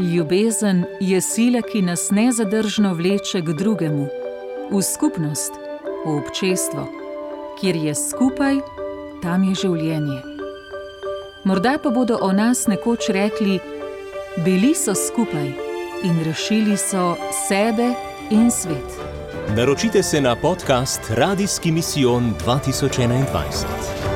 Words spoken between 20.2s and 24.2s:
na podcast Radijski misijon 2021.